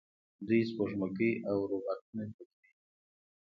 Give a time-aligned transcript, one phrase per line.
[0.47, 2.69] دوی سپوږمکۍ او روباټونه جوړوي.